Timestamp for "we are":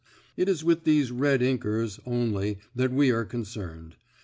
2.91-3.23